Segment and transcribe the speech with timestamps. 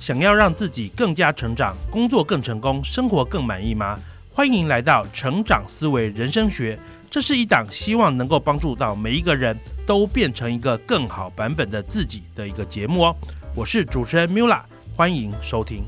[0.00, 4.00] 想要让自己更加成长，工作更成功，生活更满意吗？
[4.32, 6.78] 欢迎来到成长思维人生学，
[7.10, 9.54] 这是一档希望能够帮助到每一个人
[9.86, 13.16] 都变成一个更好版本的自己的一个节目哦。
[13.54, 14.62] 我是主持人 Mula，
[14.96, 15.84] 欢迎收听。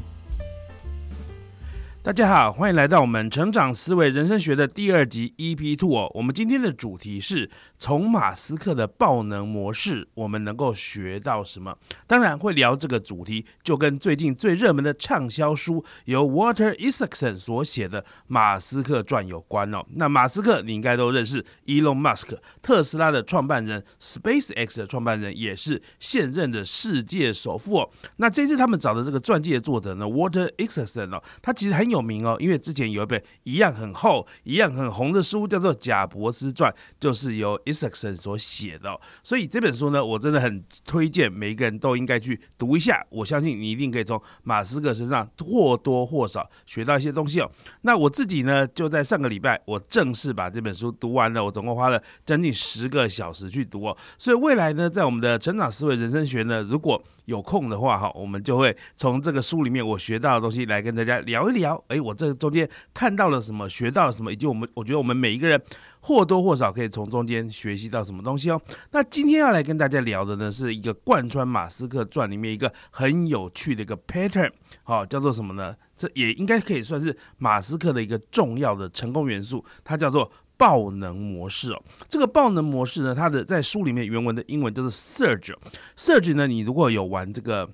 [2.05, 6.11] 大家好，欢迎来到我们成长思维人生学的第二集 EP Two 哦。
[6.15, 7.49] 我们今天的主题是
[7.79, 11.79] 从马斯克的爆能模式，我们能够学到什么？
[12.09, 19.87] 当然会聊这个主题，就跟最近最热门的畅销书由 Water Isaacson 所写的《马斯克传》有关哦。
[19.95, 27.89] 那马斯克你应该都认识，Elon Musk，特斯拉的创办人，SpaceX 的创办人，也是现任的世界首富哦。
[28.17, 38.99] 那这次他们找的这个传记的作者呢，Water Isaacson 哦，他其实很有名哦，因为之前有一本一样很厚、一样很红的书，叫做《贾博斯传》，就是由 Isaacson 所写的。
[39.23, 43.07] 所以这本书呢，我真的很推荐每一个人都应该去读一下。
[43.11, 47.51] 我相信你一定可以从马斯克身上或多或少学到一些东西哦。
[47.83, 51.45] 那我自己呢，就在上个礼拜，我正式把这本书读完了。
[51.45, 53.97] 我总共花了将近十个小时去读哦。
[54.19, 61.83] 所以未来呢，在我们的成长思维人生学呢，如果有空的话哈，我们就会从这个书里面我学到的东西来跟大家聊一聊。
[61.89, 65.61] 诶，我这中间看到了什么，学到了什么，以及我们我觉得我们每一个人
[66.01, 68.61] 或多或少可以从中间学习到什么东西哦。
[68.91, 74.51] 那今天要来跟大家聊的呢，是一个贯穿马斯克传里面一个很有趣的一个 pattern，
[74.83, 75.75] 好，叫做什么呢？
[75.95, 80.31] 这也应该可以算是马斯克的一个重要的成功元素，它叫做。
[80.63, 85.53] 爆能模式哦，这个爆能模式呢，它的在书里面原文的英文就是 surge。
[85.97, 87.69] surge 呢，你如果有玩这个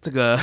[0.00, 0.38] 这个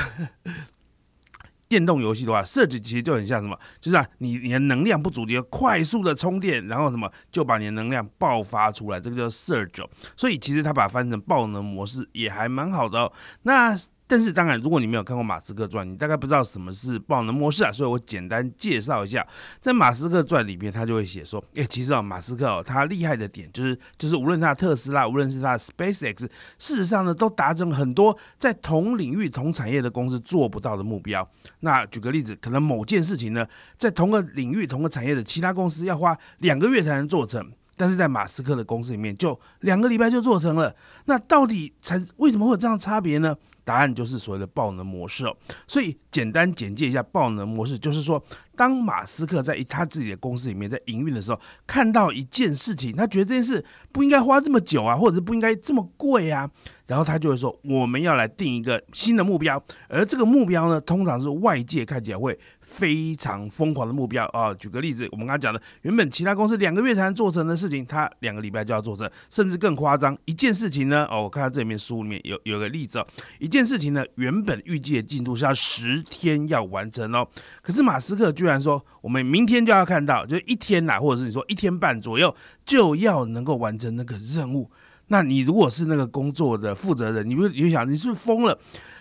[1.69, 9.87] 电动游戏的话，surge 其实就很像什么，就是啊，你你的能量不足，你要快速的充电，然后什么就把你的能量爆发出来，这个叫 surge。
[10.17, 13.13] 所以其实它把它翻成爆能模式也还蛮好的哦。
[13.43, 13.73] 那
[14.07, 19.25] 但是当然，如果你没有看过《马斯克传》，你大概不知道什么是爆能模式啊，所以我简单介绍一下，
[19.59, 26.19] 在《马斯克传》里面，他就会写说，哎，其实啊，马斯克哦，他厉害的点就是，就是无论他的特斯拉，无论是他的 SpaceX，
[26.59, 31.27] 事实上呢，都达成很多在同领域、同产业的公司做不到的目标。
[31.61, 40.75] 那举个例子，可能某件事情呢，在同个领域、同个产业的其他公司要花两个月才能做成，但是在马斯克的公司里面，就两个礼拜就做成了。
[41.05, 43.35] 那到底才为什么会有这样差别呢？
[43.65, 45.35] 答案就是所谓的爆能模式哦，
[45.67, 48.23] 所以简单简介一下爆能模式，就是说，
[48.55, 56.49] 当马斯克在他自己的公司里面在营运的时候，看到一件事情，他觉得这件事不应该花这么久啊，或者是不应该这么贵啊。
[56.87, 64.53] 然后他就会说，我们要来定一个新的目标，而这个目标呢，通常是外界看起来会非常疯狂的目标啊。
[64.53, 73.07] 举个例子，我们刚刚讲的，原本其他公司两个月才能做成的事情，他两个礼拜就要做成，甚至更夸张，一件事情呢，哦，我看到这里面书里面有有个例子，哦
[73.39, 77.27] 一件事情呢，原本预计的进度是要十天要完成哦，
[77.63, 84.69] 可是马斯克虽然说，我们明天就要看到，就一天呐，或者是你说一天半左右就要能够完成那个任务。
[85.07, 88.55] 那你如果是那个工作的负责人，你会你会想，你是不是疯了？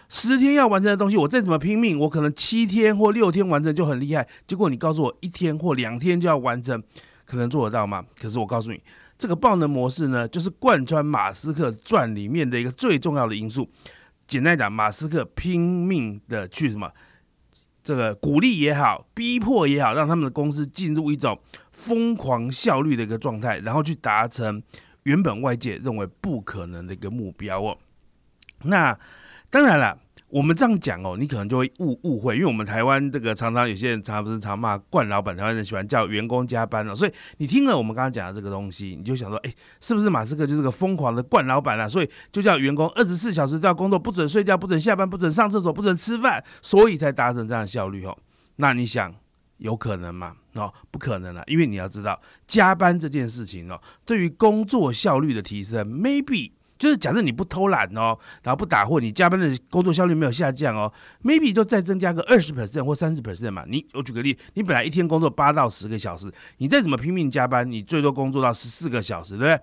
[0.09, 4.27] 十天要完成的东西，我再怎么拼命，我可能七天或六天完成就很厉害。
[4.47, 6.83] 结果你告诉我一天或两天就要完成，
[7.27, 8.03] 可能做得到吗？
[8.19, 8.81] 可是我告诉你，
[9.19, 13.69] 这个爆能模式呢，就是贯穿马斯克传里面的一个最重要的因素。
[14.27, 16.91] 简单讲，马斯克拼命的去什么，
[17.85, 21.39] 这个鼓励也好，逼迫也好，让他们的公司进入一种
[21.71, 24.61] 疯狂效率的一个状态，然后去达成。
[25.05, 27.77] 原本外界认为不可能的一个目标哦，
[28.63, 28.99] 那
[29.51, 29.99] 当然了，
[30.35, 41.89] 我们这样讲哦，你可能就会误误会，因为我们台湾这个常常有些人常常不是常骂惯老板，台湾人喜欢叫员工加班哦，所以你听了我们刚刚讲的这个东西，你就想说，哎，是不是马斯克就是个疯狂的惯老板啊？
[41.89, 48.19] 所以就叫员工二十四小时都要工作，不准睡觉，不准下班，不准上厕所，不准吃饭，所以才达成这样效率哦？
[48.57, 49.15] 那你想？
[49.59, 50.35] 有可能吗？
[50.57, 60.93] 哦，不可能了，因为你要知道，加班这件事情哦，对于工作效率的提升，maybe 就是假设你不偷懒哦，然后不打货，你加班的工作效率没有下降哦
[61.23, 63.65] ，maybe 就再增加个二十 percent 或三十 percent 嘛。
[63.69, 69.61] 你我举个例，你本来一天工作八到十个小时，你再怎么拼命加班，你最多工作到十四个小时，对不对？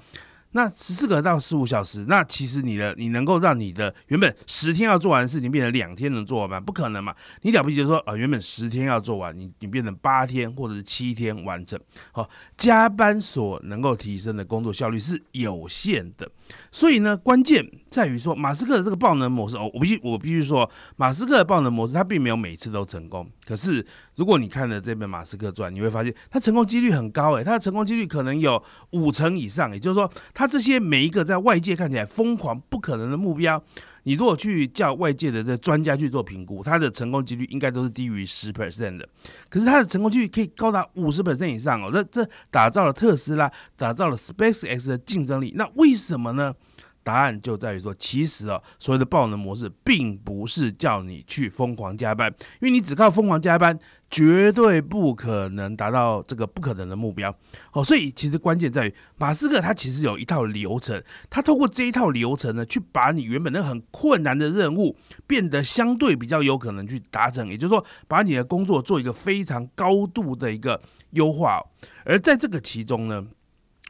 [0.54, 6.60] 那十四个到十五小时，那其实你的你能够让你的原本十天要做完的事情变成两天能做完吗？
[6.60, 7.16] 不可能嘛！
[7.42, 11.80] 你了不起就说啊，原本十天要做完，你你变成八天或者是七天完成。
[12.12, 16.30] 好，加班所能够提升的工作效率是有限的，
[16.72, 23.86] 所以呢，关键在于说马斯克的这个爆能模式哦，我必须我必须说，马斯克的爆能模式他并没有每次都成功，可是。
[24.18, 28.62] 如果你看了这本《马斯克传》，你会发现他成功几率很高，诶，他的成功几率可能有
[28.92, 29.72] 五成以上。
[29.74, 33.60] 也就是说，他这些每一个在外界看起来疯狂不可能的目标，
[34.04, 39.10] 你如果去叫外界的这专家去做评估，他的成功几率应该都是低于十 percent 的。
[39.50, 41.90] 可是他的成功几率可以高达五十 percent 以上哦。
[41.92, 45.54] 这这打造了特斯拉，打造了 SpaceX 的竞争力。
[45.56, 46.54] 那为什么呢？
[47.04, 53.80] 答案就在于说，其实啊，所谓的爆能模式，并不是叫你去疯狂加班，因为你只靠疯狂加班。
[54.14, 57.34] 绝对不可能达到这个不可能的目标，
[57.72, 70.82] 哦，所以其实关键在于马斯克他其实有一套流程，他透过这一套流程呢，去把你原本那很困难的任务变得相对比较有可能去达成，也就是说，把你的工作做一个非常高度的一个
[71.12, 71.64] 优化。
[72.04, 73.26] 而在这个其中呢，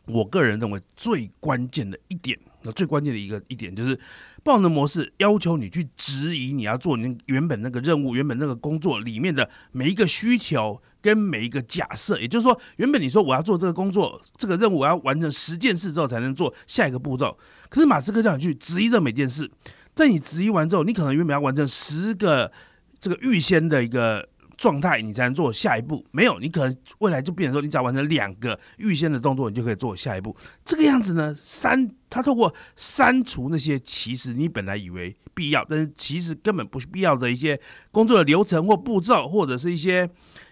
[0.06, 4.00] 我个人认为最关键的一点，那最关键的一个一点就是。
[4.44, 17.38] 爆能模式要求你去质疑你要做你原本那个任务、原本那个工作里面的每一个需求跟每一个假设，也就是说，原本你说我要做这个工作、这个任务，我要完成十件事之后才能做下一个步骤。
[17.70, 19.48] 可是马斯克叫你去质疑这每件事，
[19.94, 22.52] 在你质疑完之后，你可能原本要完成十个
[23.00, 24.28] 这个预先的一个。
[24.62, 30.38] 状态你才能做下一步，没有你可能未来就变成说，你只要完成两个预先的动作，你就可以做下一步。
[30.64, 37.60] 这个样子呢，删他透过删除那些其实你本来以为必要，但是其实根本不必要的一些
[37.90, 40.08] 工作的流程或步骤，或者是一些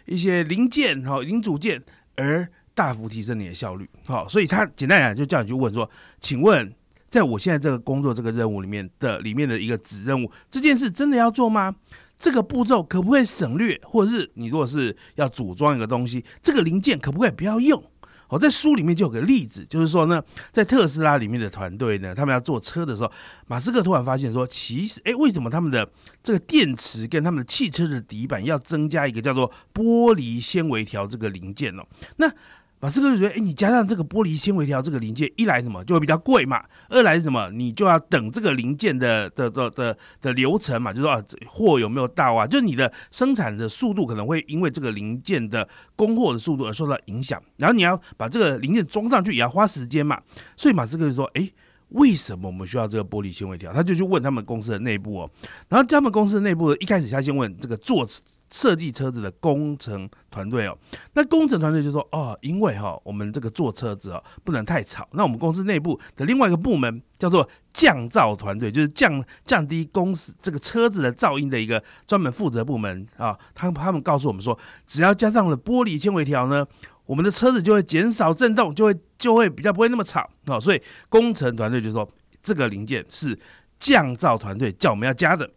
[0.07, 1.79] 一些零件哈零组件，
[2.15, 3.87] 而大幅提升你的效率。
[4.07, 5.87] 好，所以他简单讲就叫你去问说，
[6.19, 6.73] 请问
[7.09, 11.75] 在我现在这个工作这个任务里面的里面的一个子任务，这件事真的要做吗？
[12.19, 17.81] 这个步骤可不可以省略，或者是你如果是要组装一个东西，这个零件可不可以不要用？
[18.27, 20.21] 哦，在书里面就有个例子，就是说呢，
[20.51, 23.11] 在特斯拉里面的团队呢，他们要做车的时候，
[23.47, 25.89] 马斯克突然发现说，其实，哎，为什么他们的
[26.21, 31.83] 这个电池跟他们的汽车的底板要增加一个叫做玻璃纤维条这个零件哦？
[32.17, 32.31] 那
[32.81, 45.67] 马斯克就觉得，哎，你加上这个玻璃纤维条这个零件，一来什么就会比较贵嘛，二来是什么，你就要等这个零件的的的的的流程嘛，就说啊，货有没有到啊，就是你的生产的速度可能会因为这个零件的
[45.97, 50.21] 供货的速度而受到影响，然后你要把这个零件装上去也要花时间嘛，
[50.55, 51.49] 所以马斯克就说，哎，
[51.89, 53.73] 为什么我们需要这个玻璃纤维条？
[53.73, 55.31] 他就去问他们公司的内部哦，
[55.67, 58.07] 然后他们公司的内部一开始他先问这个做。
[58.51, 60.77] 设计车子的工程团队哦，
[61.13, 65.07] 那工程团队就说哦，因为哈，我们这个做车子哦，不能太吵。
[65.11, 73.37] 那我们公司内部的另外一个部门叫做降噪团队，就是降降低公司这个车子的噪音的一个专门负责部门啊。
[73.53, 74.57] 他他们告诉我们说，
[74.87, 76.65] 只要加上了玻璃纤维条呢，
[77.05, 80.59] 我们的车子就会减少震动，就会就会比较不会那么吵啊。
[80.59, 82.09] 所以工程团队就说，
[82.41, 83.37] 这个零件是
[83.79, 85.47] 降噪团队叫我们要加的。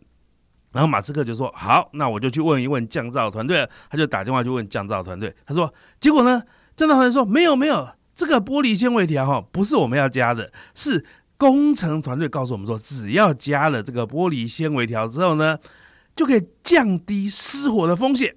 [0.72, 5.34] 然后马斯克就说：“好，那我就去问一问降噪团队。”他就打电话去问降噪团队。
[5.46, 6.42] 他说：“结果呢？
[6.74, 7.86] 降噪团队说没有没有，
[8.16, 11.04] 这个玻璃纤维条哈不是我们要加的，是
[11.36, 15.58] 工程团队告诉我们说，只要加了这个玻璃纤维条之后呢，
[16.16, 18.34] 就可以降低失火的风险。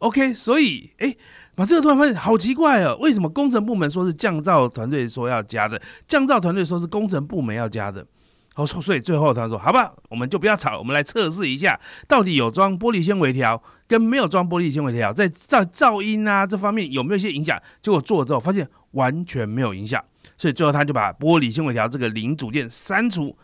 [0.00, 1.16] OK，所以哎，
[1.56, 8.06] 马斯克突然发现好奇怪哦，为什么工程部门说是降噪团队说要加的，降噪团队说是工程部门要加的？”
[8.58, 11.78] 哦，所以最后他说：“好吧，我们就不要吵，我们来测试一下，
[12.08, 20.04] 到底有装玻璃纤维条跟没有装玻璃纤维条，在噪噪音啊这方面有没有一些影响？”结果做了之后，发现完全没有影响，
[20.36, 23.36] 所以最后他就把玻璃纤维条这个零组件删除。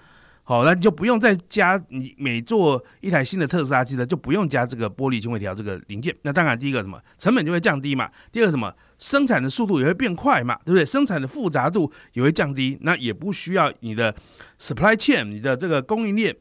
[0.46, 1.82] 好，那你就不用再加。
[1.88, 6.14] 你每做一台新的特斯拉机呢，就不用加这个玻璃纤维条这个零件。
[6.20, 8.10] 那当然，第一个什么成本就会降低嘛。
[8.30, 10.84] 第二个什么生产的速度也会变快嘛，对不对？
[10.84, 12.76] 生产的复杂度也会降低。
[12.82, 14.14] 那也不需要你的
[14.60, 16.36] supply chain，你的这个供应链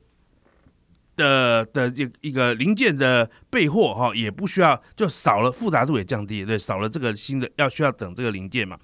[1.16, 8.78] 的的这一个零件的备货哈，也不需要，就少了复杂度也降低，对，少了这个新的要需要等这个零件嘛。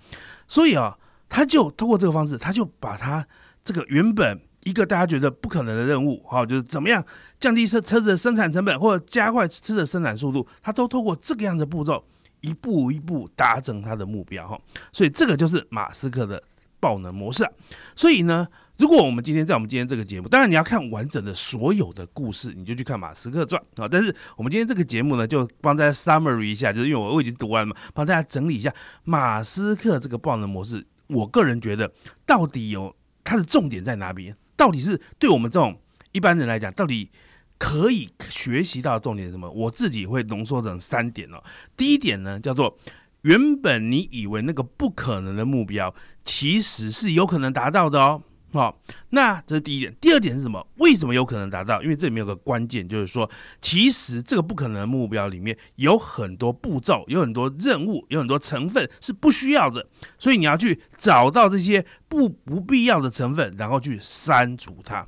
[0.48, 3.27] 所以啊，他就通过这个方式，他就把它
[3.65, 4.39] 这个原本。
[4.69, 7.03] 一个大家觉得不可能的任务，哈，就是怎么样
[7.39, 12.05] 降低车车子的生产成本，或者加快车的生产速度，它都透过这个样的步骤，
[12.41, 14.59] 一步一步达成它的目标，哈。
[14.91, 16.41] 所以这个就是马斯克的
[16.79, 17.49] 爆能模式。
[17.95, 18.47] 所以呢，
[18.77, 23.88] 如果我们今天在我们今天这个节目，当然你要看完整的所有的故事，你就去看《马斯克传》啊。
[23.89, 28.71] 但是我们今天这个节目呢，就帮大家 summary 一下，就是因为我我已经读完了嘛，帮大家整理一下
[29.03, 30.85] 马斯克这个爆能模式。
[31.07, 31.91] 我个人觉得，
[32.25, 34.35] 到底有它的重点在哪边？
[34.60, 35.80] 到底是对我们这种
[36.12, 37.10] 一般人来讲，到底
[37.58, 39.50] 可以学习到的重点是什么？
[39.50, 41.42] 我自己会浓缩成三点哦。
[41.78, 42.78] 第一点呢，叫做
[43.22, 48.22] 原本你以为那个不可能的目标，其实是有可能达到的哦。
[48.51, 48.79] 好，
[49.10, 49.96] 那这是第一点。
[50.01, 50.65] 第二点是什么？
[50.77, 51.82] 为什么有可能达到？
[51.84, 53.29] 因为这里面有个关键，就是说，
[53.62, 59.86] 其实这个不可能的目标里面有很多步骤，有很多任务，有很多成分是不需要的。
[60.18, 65.08] 所以你要去找到这些不不必要的成分，然后去删除它。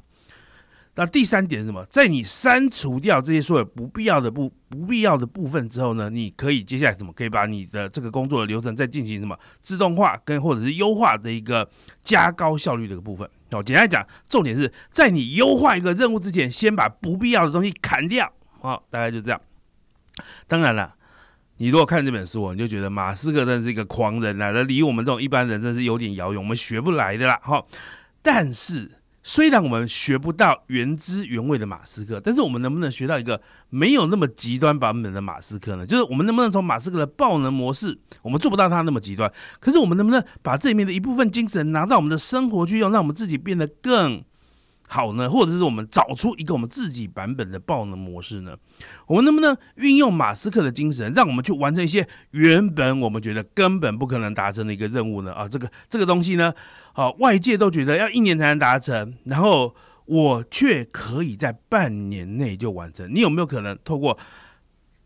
[0.94, 1.86] 那第三点是什么？
[1.86, 11.68] 在你删除掉这些所有不必要的部不必要的部分之后呢，你可以接下来怎么可以把你的这个工作的流程再进行什么自动化跟或者是优化的一个
[12.02, 13.26] 加高效率的一个部分。
[13.52, 18.30] 哦，简单讲，重点是在你优化一个任务之前，先把不必要的东西砍掉。
[18.60, 19.40] 好，大概就这样。
[20.46, 20.94] 当然了，
[21.56, 27.40] 你如果看这本书，你就觉得马斯克真是一个狂人啊，那离我们这种一般人真是有点遥远，我们学不来的啦。
[27.42, 27.66] 哈，
[28.22, 28.92] 但是。
[29.24, 35.86] 虽然我们学不到原汁原味的马斯克，但是我们能不能学到一个没有那么极端版本的马斯克呢？
[35.86, 44.24] 就是我们能不能从马斯克的爆能模式，我们做不到他那么极端，可是我们能不能把这里面的一部分精神拿到我们的生活去用，让我们自己变得更。
[44.94, 48.58] 好呢，或者是我们找出一个我们自己版本的爆能模式呢？
[49.08, 55.32] 我们能不能运用马斯克的精神，让我们去完成一些原本我们觉得根本不可能达成的一个任务呢？
[55.32, 56.54] 啊，这个这个东西呢，
[56.92, 63.10] 好，外界都觉得要一年才能达成，然后我却可以在半年内就完成。
[63.16, 64.18] 你有没有可能透过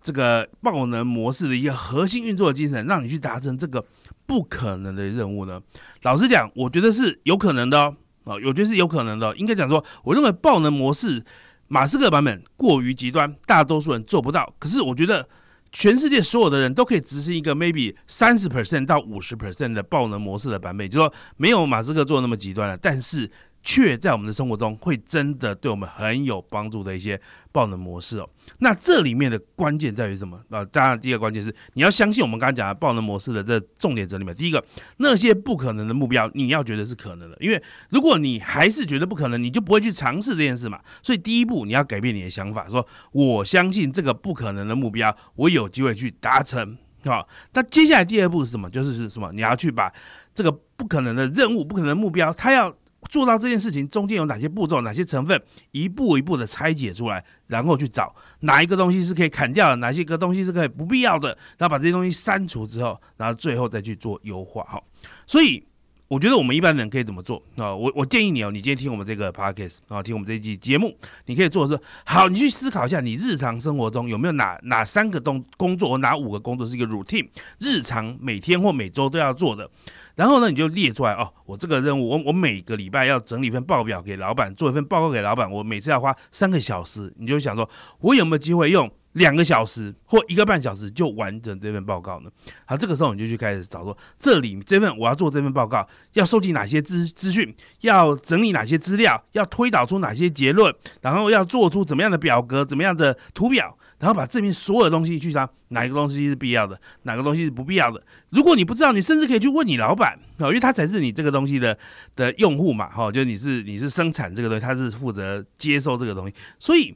[0.02, 3.86] 这个爆能模式的一个核心运作的精神，让你去达成这个
[4.26, 5.62] 不可能的任务呢？
[6.02, 7.96] 老实讲，我觉得是有可能的哦。
[8.26, 9.36] 啊，我觉得是有可能的。
[9.38, 11.24] 应该讲说，我认为爆能模式
[11.68, 14.54] 马斯克版本过于极端，大多数人做不到。
[14.60, 15.28] 可是我觉得
[15.72, 23.32] 全世界所有的人都可以执行一个 maybe 三十 percent 到五十 percent 的爆能模式的版本，就说没有马斯克做那么极端了，但是。
[23.66, 27.20] 却在我们的生活中会真的对我们很有帮助的一些
[27.52, 28.30] 爆能模式哦。
[28.60, 30.64] 那这里面的关键在于什么啊？
[30.66, 34.34] 当然，第一个关键是你要相信我们刚刚讲的爆能模式的这重点这里面。
[34.36, 34.64] 第一个，
[34.98, 40.80] 那些不可能的目标，你要觉得是可能的，因为如果你还是觉得不可能，你就不会去尝试这件事嘛。
[41.02, 46.78] 所以第一步，你要改变你的想法，说我相信这个不可能的目标，我有机会去达成。
[47.04, 48.70] 好， 那接下来第二步是什么？
[48.70, 49.32] 就是是什么？
[49.34, 49.92] 你要去把
[50.36, 52.72] 这个不可能的任务、不可能的目标，它要。
[53.16, 55.42] 做到这件事情中间有哪些步骤、哪些成分，
[55.72, 64.66] 一步一步的拆解出来，然后去找哪一个东西是可以砍掉的，哪些个东西是可以不必要的，然后把这些东西删除之后，然后最后再去做优化。
[64.68, 64.84] 好，
[65.26, 65.66] 所以
[66.08, 67.74] 我觉得我们一般人可以怎么做啊？
[67.76, 70.96] 我我建议你哦，你今天听我们这个 podcast 啊，听我们这一期节目，
[71.26, 77.28] 你可以做的是，好，你去思考一下，你日常生活中有没有哪哪三个东工作或哪五个工作是一个 routine，
[77.60, 79.70] 日常每天或每周都要做的。
[80.14, 87.68] 然后呢，你就列出来哦，我这个任务，我我每个礼拜要整理一份报表给老板，做一份报告给老板，我每次要花三个小时，你就想说，
[88.00, 92.30] 我有没有机会用两个小时或一个半小时就完成这份报告呢？
[92.66, 103.78] 好，这个时候你就去开始找说，这里这份我要做这份报告，要收集哪些资资讯，要整理哪些资料，要推导出哪些结论，然后要做出怎么样的表格，怎么样的图表。
[103.98, 108.04] 然后把这边所有的东西去查，哪一个东西是必要的，哪个东西是不必要的。
[108.30, 111.76] 如果你不知道，你甚至可以去问你老板哦，因为他才是你这个东西的
[112.14, 116.36] 的用户嘛，哈，就是你是你是生产这个东西，他是负责接收这个东西。
[116.60, 116.94] 所以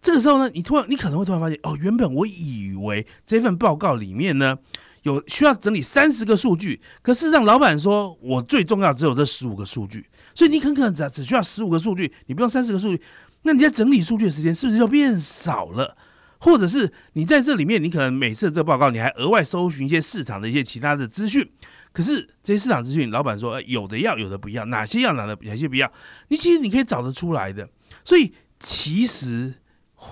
[0.00, 4.56] 这个时候呢，你突然你可能会突然发现，哦，原本我以为这份报告里面呢
[5.02, 13.02] 有需要整理三十个数据，可是让老板说我最重要只有这十五个数据，所以你很可能只只需要十五个数据，你不用三十个数据，
[13.42, 15.96] 那你在整理数据的时间是不是就变少了？
[16.40, 21.50] 或者是你在这里面，你可能每次这报告，你还额外搜寻一些市场的一些其他的资讯。
[21.92, 25.90] 可是这些市场资讯，老板说有的要，有的不要，哪些要，哪的哪些不要，
[26.28, 27.68] 你其实你可以找得出来的。
[28.04, 29.52] 所以其实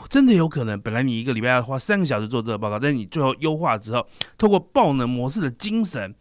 [0.09, 6.15] 真的有可能，本来你一个礼拜要花三个小时做这个报告，但你最后优化之后，透过爆能模式的精神，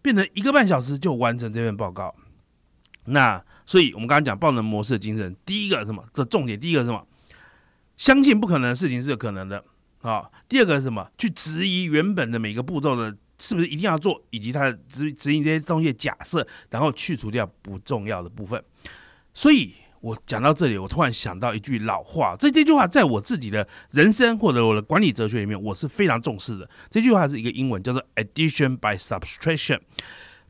[0.00, 2.14] 变成一个半小时就完成这份报告。
[3.06, 6.04] 那所以我们刚刚讲爆能模式的精神，第一个什么？
[6.12, 7.06] 这重点，第一个什么？
[7.96, 9.62] 相信不可能的事情是有可能的
[10.02, 10.30] 啊。
[10.48, 11.10] 第二个是什么？
[11.18, 18.62] 去质疑原本的每个步骤的是不是一定要做，以及它的执执行这些东西的假设，然后去除掉不重要的部分。
[19.34, 26.68] 所以我讲到这里，我突然想到一句老话，这这句话在我自己的人生或者我的管理哲学里面，我是非常重视的。
[26.90, 29.80] 这句话是一个英文，叫做 addition by subtraction，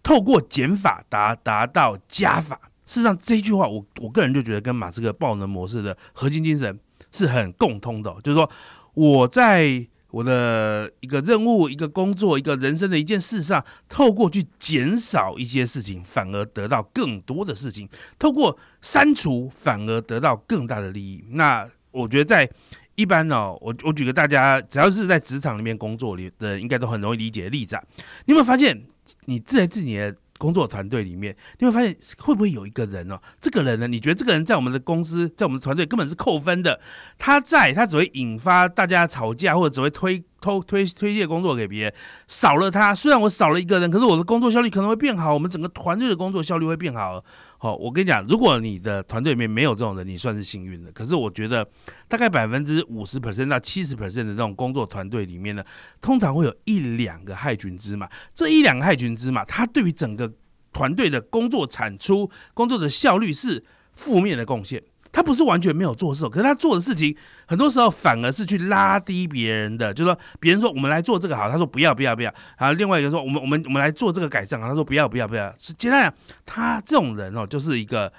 [0.02, 2.60] 透过减法达达到加法。
[2.84, 6.78] 事实上，这句话我我个人就觉得跟马斯克爆能模式的核心精神。
[7.12, 8.48] 是很共通的，就是说，
[8.94, 17.86] 我在我的一个任务、一个工作、一个人生的一件事上，透过去减少一些事情，反而得到更多的事情；
[18.18, 21.24] 透过删除，反而得到更大的利益。
[21.30, 22.50] 那我觉得，在
[22.96, 27.78] 一般呢，我我举个大家只要是在职场里面工作里的，应该都很容易理解的例子。
[28.26, 28.82] 你有没有发现，
[29.26, 33.20] 你在自己的工作团队里面，你会发现会不会有一个人哦？
[33.42, 33.86] 这个人呢？
[33.86, 36.80] 你觉得这个人在我们的公司，在我们的团队根本是扣分的。
[37.18, 41.94] 他在他只会引发大家吵架，或者只会推偷推推卸工作给别人，
[42.26, 47.22] 少了他，虽然我少了一个人，可是我的工作效率可能会变好，我们整个团队的工作效率会变好。
[47.58, 50.90] 好，我跟你讲，如果你的团队里面没有这种人，你算是幸运的。
[50.92, 51.66] 可是我觉得，
[52.08, 55.62] 大概百分之五十 percent 到七十 percent 的这种工作团队里面呢，
[56.00, 58.08] 通常会有一两个害群之马。
[58.34, 60.32] 这一两个害群之马，它对于整个
[60.72, 64.82] 团队的工作产出、工作的效率是负面的贡献。
[65.12, 69.92] 他不是完全没有做事，可是他做的事情很多时候反而是去拉低别人的。
[69.92, 72.32] 就是说别人说我们来做这个好，他说不要不要不要。
[72.56, 75.52] 然后另外一个说我们我们我们来做这个改善啊，他说不要不要不要。
[75.58, 76.14] 是简单讲，
[76.46, 78.12] 他这种人哦，就是一个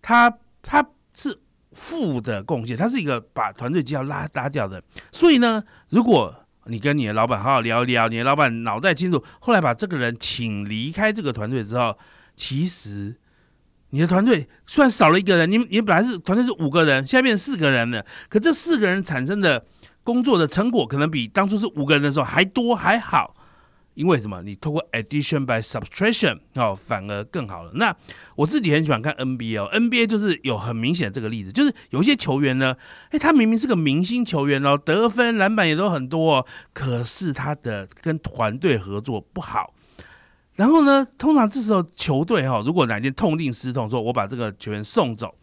[0.00, 0.32] 他
[0.62, 0.82] 他
[1.14, 1.38] 是
[1.72, 4.82] 负的贡献，他是一个把团队绩效拉拉掉的。
[5.12, 11.98] 所以呢，如果你跟你的老板好好聊一聊，你的老板脑袋清楚，后来把这个人请离开这个团队之后，
[12.34, 13.16] 其实。
[13.90, 18.04] 你的团队虽然少了一个人，你你本来是团队是五个人，现在变四个人了。
[18.28, 19.64] 可这四个人产生的
[20.02, 23.36] 工作的成果，可能比当初是五个人的时候还多还好。
[23.94, 24.40] 因为什么？
[24.42, 27.72] 你通过 addition by subtraction 哦，反而更好了。
[27.74, 27.94] 那
[28.36, 32.76] 我自己很喜欢看 NBA 哦，NBA 就是有很明显的这个例子，就是有一些球员呢，
[33.10, 39.74] 诶，他明明是个明星球员哦，得分、篮板也都很多，哦，可是他的跟团队合作不好。
[40.60, 41.06] 然后呢？
[41.16, 45.34] 通常这时候球队哈，如果哪天痛定思痛，说我把这个球员送走，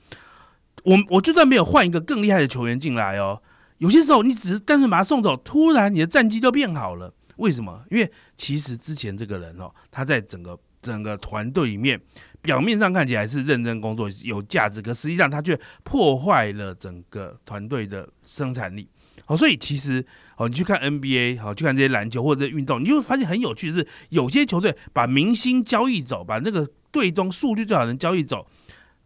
[0.84, 3.42] 我我就算没有换一个更厉害的球员进来哦，
[3.80, 7.12] 有些时候你只是单纯把他送走，突然你的战绩就变好了。
[7.38, 7.82] 为什么？
[7.90, 12.00] 因为其实之前这个人哦，他在整个整个团队里面，
[12.44, 18.88] 表面上看起来是认真工作、有价值，可实际上他却破坏了整个团队的生产力。
[19.28, 20.04] 好，所以其实。
[20.40, 28.48] 哦，你去看 NBA，好，去看这些篮球或者运动，你就会发现很有趣的是，有些球队把明星交易走，把那个队中数据最好的人交易走，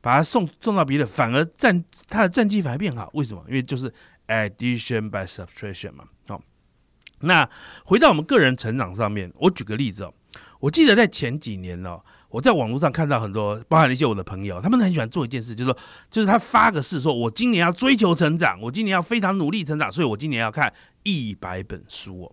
[0.02, 3.10] 把他送送到别的，反而战他的战绩反而变好。
[3.14, 3.42] 为什么？
[3.48, 3.90] 因为就是
[4.28, 6.04] addition by subtraction 嘛。
[6.28, 6.42] 好，
[7.22, 7.50] 那
[7.86, 10.14] 回到我们个人成长上面，我举个例子哦，
[10.60, 12.04] 我记得在前几年哦。
[12.32, 15.78] 我在网络上看到很多，包含一些我的朋友，他们很喜欢做一件事，就是说，
[16.10, 20.74] 就是他发个誓，说我今年要追求成长，我今年要非常努力成长，所以我今年要看
[21.04, 22.32] 一百本书哦。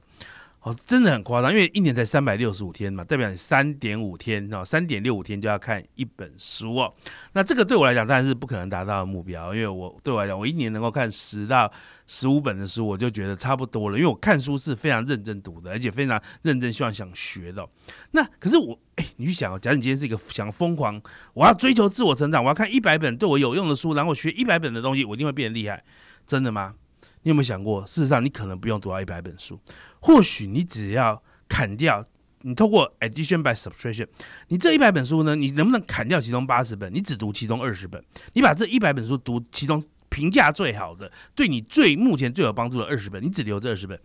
[0.60, 6.92] 哦，真的很夸张，因为一年才三百六十五天嘛，代表你三点五天哦，三点六五天就要看一本书哦。
[7.32, 11.70] 那这个对我来讲当然是不可能达到的目标，因为我对我来讲，我一年能够看十到
[12.08, 13.96] 十五本的书，我就觉得差不多了。
[13.96, 17.66] 因为我看书是非常认真读的，而且非常认真，希望想学的。
[18.10, 21.00] 那可是我，哎，你去想哦，假如你今天是一个想疯狂，
[21.32, 25.84] 我要追求自我成长，我要看一百本对我有用的书，然后学一百本的东西，我一定会变得厉害，
[26.26, 26.74] 真的吗？
[27.22, 29.60] 你有没有想过，事实上你可能不用读到一百本书，
[30.00, 32.04] 或许你只要砍掉，
[32.42, 34.06] 你透过 addition by subtraction，
[34.48, 43.98] 你这一百本书呢，你能不能砍掉其中八十本，你只读其中二十本，你把这一百本书读其中评价最好的，对你最目前最有帮助的二十本，你只留这二十本，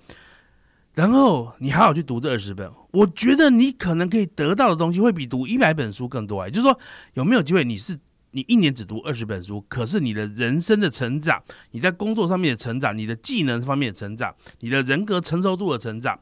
[0.93, 6.45] 然后你好好去读这二十本，我觉得你可能可以得到的东西会比读一百本书更多。
[6.45, 6.79] 也就是说，
[7.13, 7.99] 有没有机会你是？
[8.35, 16.19] 你一年只读二十本书，可是你的人生的成长，你在工作上面的成长，你的技能方面的成长，你的人格成熟度的成长，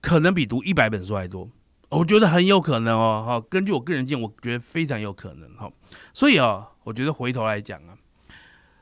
[0.00, 1.46] 可能比读一百本书还多。
[1.90, 5.70] 我觉得很有可能哦，哈，根据我个人见，我觉得非常有可能哈。
[6.14, 7.92] 所以哦，我觉得回头来讲啊，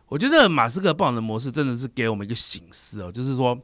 [0.07, 3.59] 我觉得马斯克爆能模式真的是给我们一个醒思哦，就是说，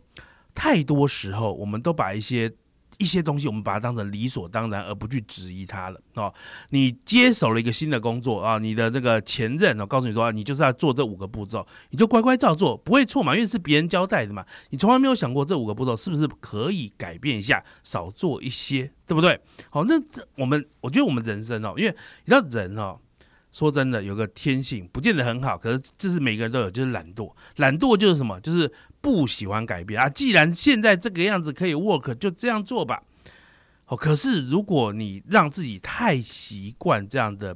[0.54, 2.52] 太多时候我们都把一些。
[2.98, 6.32] 一些东西我们把它当成理所当然，而不去质疑它了哦。
[6.70, 13.34] 你接手了一个新的工作啊，你的那个前任哦，告诉你说你就是要做这五个步骤，你就乖乖照做，不会错嘛？
[13.34, 14.46] 因为是别人交代的嘛。
[14.70, 19.40] 你从来没有想过这五个步骤是不是可以改变一下，少做一些，对不对？
[19.70, 22.96] 好，那这我们我觉得我们人生哦，因为你知道人哦，
[23.50, 27.32] 说真的有个天性，不见得很好，可是这是每个人都有，就是懒惰。
[27.56, 28.38] 懒惰就是什么？
[28.40, 28.70] 就是。
[29.02, 30.08] 不喜欢改变啊！
[30.08, 33.02] 既然现在这个样子可以 work，就这样做吧。
[33.86, 37.54] 哦，可是如果你让自己太习惯这样的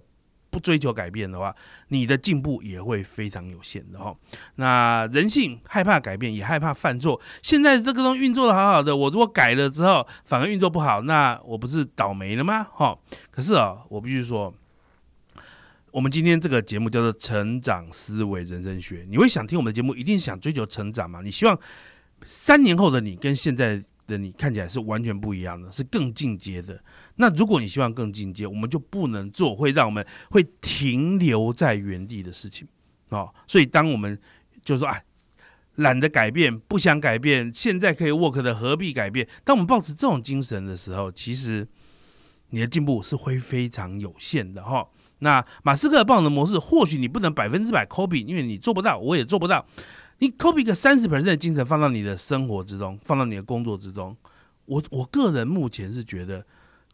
[0.50, 1.54] 不追求改变的话，
[1.88, 4.14] 你的进步也会非常有限的哈。
[4.56, 7.20] 那人性害怕改变，也害怕犯错。
[7.42, 12.66] 现在这个东西运作的好好的，我如果改了之后反而运作不好，那我不是倒霉了吗？
[12.72, 12.98] 哈，
[13.30, 14.52] 可是啊，我必须说。
[15.96, 21.22] 我们今天这个节目叫做《成长思维人生学》，你会想听我们的节目，一定想追求成长嘛？
[21.22, 21.58] 你希望
[22.26, 26.78] 三年后的你跟现在的你看起来是完全不一样的，是更进阶的。
[27.14, 32.68] 那如果你希望更进阶，我们就不能做会让我们会停留在原地的事情
[33.08, 33.32] 哦。
[33.46, 34.20] 所以，当我们
[34.62, 35.00] 就说啊，
[35.76, 39.26] 懒得改变，不想改变，现在可以 work 的，何必改变？
[39.44, 41.66] 当我们保持这种精神的时候，其实
[42.50, 44.86] 你的进步是会非常有限的哈。
[45.20, 49.64] 那马斯克的爆能模式，或许你不能百分之百 copy，因为你做不到，我也做不到。
[50.18, 54.16] 你 copy 个三十 percent 的精神放到你的生活之中，放到你的工作之中，
[54.66, 56.44] 我我个人目前是觉得，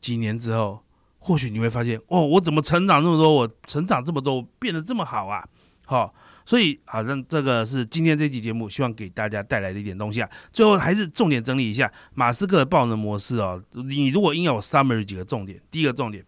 [0.01, 0.83] 几年之后，
[1.19, 5.45] 或许你会发现，哦，我怎么成长这么多，我成长这么多，变得这么好啊，
[5.87, 6.15] 好。
[6.45, 10.29] 所以，好像这个是今天这期节目希望给大家带来的一点东西啊。
[10.53, 13.63] 最后还是重点整理一下马斯克的爆能模式哦。
[13.75, 16.25] 你如果硬要 summary 几个重点，第一个重点，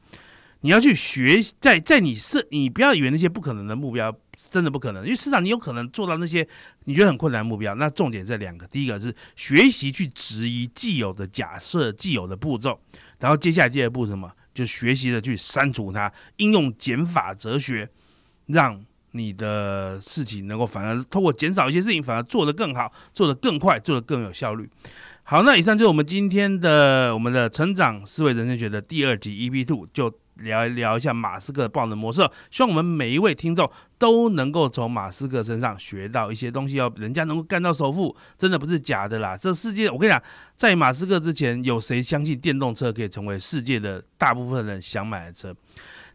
[0.65, 4.11] 你要去学，在在你设，你不要以为那些不可能的目标
[4.51, 6.49] 真的不可能，因为市场你有可能做到那些
[6.85, 7.75] 你觉得很困难的目标。
[7.75, 12.81] 那重点在两个，第一个是学习去质疑既有的假设、既有的步骤，
[13.19, 17.91] 然后接下来第二步什么，就学习的去删除它，应用减法哲学，
[18.47, 18.83] 让。
[19.17, 24.69] 你的事情能够反而通过减少一些事情，反而做得更好，做得更快，做得更有效率。
[25.27, 32.21] 好，那以上就是我们今天的我们的成长思维人生学的第二集 EP Two，就聊一聊一下马斯克的爆能模式。
[32.51, 36.93] 希望我们每一位听众都能够从马斯克身上学到一些东西哦。
[36.97, 39.35] 人家能够干到首富，真的不是假的啦。
[39.35, 40.23] 这世界，我跟你讲，
[40.57, 45.57] 在马斯克之前，有谁相信电动车可以成为世界的大部分人想买的车？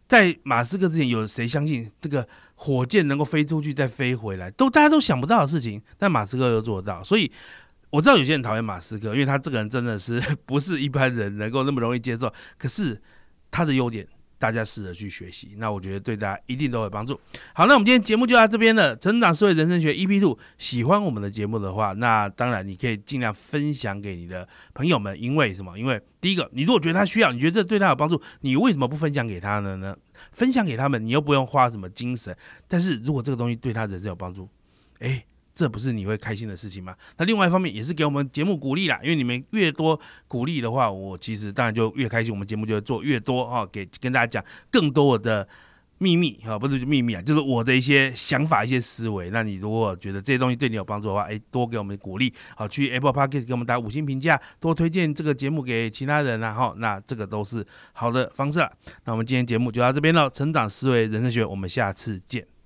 [0.08, 2.28] 在马斯克之前，有谁相信这个？
[2.62, 7.02] 火箭能够飞出去再飞回来，都大家都想不到的事情，但马斯克又做到。
[7.02, 7.32] 所以
[7.92, 12.32] 我知道有些人讨厌马斯克，因为他这个人真的是 不是一般人能够那么容易接受。
[12.58, 13.02] 可是
[13.50, 17.20] 他的优点，大家试着去学习，那我觉得对大家一定都有帮助。
[17.54, 18.96] 好，那我们今天节目就到这边了。
[18.96, 25.78] 成长思维人生学 EP Two，喜欢我们的节目的话，那当然你可以尽量分享给你的朋友们，因为什么？
[25.78, 29.78] 因为第一个，你如果觉得他需要，你觉得这对他有帮助，你为什么不分享给他呢？
[29.78, 29.98] 呢？
[30.32, 32.36] 分享给他们，你又不用花什么精神。
[32.68, 34.48] 但是如果这个东西对他人生有帮助，
[35.00, 35.26] 哎，
[35.60, 36.96] 这不是你会开心的事情吗？
[37.18, 45.46] 那另外一方面也是给我们节目鼓励啦，因为你们越多鼓励的话，我其实当然就越开心，我们节目就会做越多哈，给跟大家讲更多我的。
[46.02, 49.30] 秘密啊，不是秘密啊，就是我的一些想法、一些思维。
[49.32, 58.72] 那你如果觉得这些东西对你有帮助的话，哎，多给我们鼓励，好，去 Apple Podcast 给我们打五星评价，多推荐这个节目给其他人啊，哈，那这个都是好的方式了。
[59.04, 62.59] 那我们今天节目就到这边了，成长思维人生学，我们下次见。